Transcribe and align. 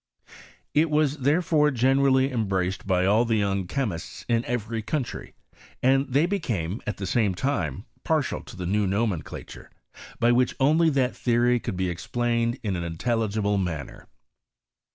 It 0.73 0.89
was 0.89 1.17
therefore 1.17 1.69
gene 1.69 1.99
rally 1.99 2.31
embraced 2.31 2.87
by 2.87 3.05
all 3.05 3.23
the 3.23 3.35
young 3.35 3.67
chemists 3.67 4.25
in 4.27 4.43
every 4.45 4.81
country; 4.81 5.35
and 5.83 6.07
they 6.11 6.25
became, 6.25 6.81
at 6.87 6.97
the 6.97 7.05
same 7.05 7.35
time, 7.35 7.85
patti^ 8.03 8.43
to 8.45 8.55
the 8.55 8.65
new 8.65 8.87
nomenclature, 8.87 9.69
by 10.19 10.31
which 10.31 10.55
only 10.59 10.89
that 10.89 11.15
theory 11.15 11.59
could 11.59 11.77
be 11.77 11.87
explained 11.87 12.57
in 12.63 12.75
an 12.75 12.83
intelligible 12.83 13.59
manner. 13.59 14.07